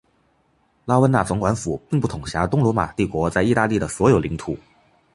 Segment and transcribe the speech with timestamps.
[0.85, 4.57] 拉温纳总管府并不统辖东罗马帝国在意大利的所有领土。